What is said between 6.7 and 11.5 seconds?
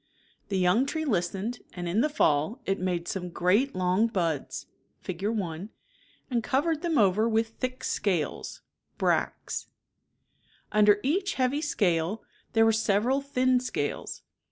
them over with thick scales {brads) Under each